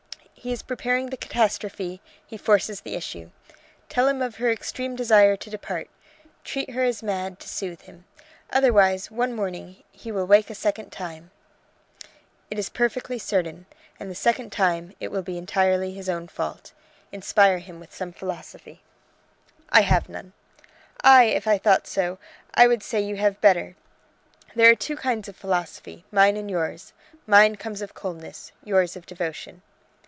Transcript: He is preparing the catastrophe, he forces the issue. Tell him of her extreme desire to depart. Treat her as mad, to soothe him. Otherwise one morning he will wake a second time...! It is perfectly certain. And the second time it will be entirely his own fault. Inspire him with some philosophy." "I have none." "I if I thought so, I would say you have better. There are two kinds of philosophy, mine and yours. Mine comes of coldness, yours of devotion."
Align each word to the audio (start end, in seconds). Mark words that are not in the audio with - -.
He 0.43 0.51
is 0.51 0.63
preparing 0.63 1.11
the 1.11 1.17
catastrophe, 1.17 2.01
he 2.25 2.35
forces 2.35 2.81
the 2.81 2.95
issue. 2.95 3.29
Tell 3.89 4.07
him 4.07 4.23
of 4.23 4.37
her 4.37 4.49
extreme 4.49 4.95
desire 4.95 5.35
to 5.37 5.49
depart. 5.51 5.87
Treat 6.43 6.71
her 6.71 6.81
as 6.81 7.03
mad, 7.03 7.39
to 7.41 7.47
soothe 7.47 7.81
him. 7.81 8.05
Otherwise 8.49 9.11
one 9.11 9.35
morning 9.35 9.83
he 9.91 10.11
will 10.11 10.25
wake 10.25 10.49
a 10.49 10.55
second 10.55 10.89
time...! 10.89 11.29
It 12.49 12.57
is 12.57 12.69
perfectly 12.69 13.19
certain. 13.19 13.67
And 13.99 14.09
the 14.09 14.15
second 14.15 14.51
time 14.51 14.93
it 14.99 15.11
will 15.11 15.21
be 15.21 15.37
entirely 15.37 15.93
his 15.93 16.09
own 16.09 16.27
fault. 16.27 16.73
Inspire 17.11 17.59
him 17.59 17.79
with 17.79 17.93
some 17.93 18.11
philosophy." 18.11 18.81
"I 19.69 19.81
have 19.81 20.09
none." 20.09 20.33
"I 21.01 21.25
if 21.25 21.45
I 21.45 21.59
thought 21.59 21.85
so, 21.85 22.17
I 22.55 22.67
would 22.67 22.81
say 22.81 22.99
you 22.99 23.17
have 23.17 23.39
better. 23.41 23.75
There 24.55 24.71
are 24.71 24.75
two 24.75 24.95
kinds 24.97 25.29
of 25.29 25.35
philosophy, 25.35 26.03
mine 26.11 26.35
and 26.35 26.49
yours. 26.49 26.93
Mine 27.27 27.57
comes 27.57 27.83
of 27.83 27.93
coldness, 27.93 28.51
yours 28.63 28.95
of 28.95 29.05
devotion." 29.05 29.61